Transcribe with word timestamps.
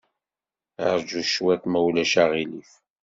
Ṛju 0.95 1.21
cwiṭ, 1.31 1.63
ma 1.67 1.79
ulac 1.87 2.13
aɣilif. 2.23 2.71